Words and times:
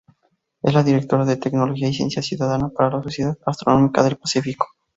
Es 0.63 0.73
la 0.73 0.81
Directora 0.81 1.25
de 1.25 1.37
Tecnología 1.37 1.87
y 1.87 1.93
Ciencia 1.93 2.23
Ciudadana 2.23 2.69
para 2.69 2.95
la 2.97 3.03
Sociedad 3.03 3.37
Astronómica 3.45 4.01
del 4.01 4.17
Pacífico. 4.17 4.65